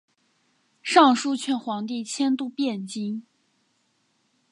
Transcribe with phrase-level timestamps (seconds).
[0.81, 3.23] 上书劝皇帝迁都汴京。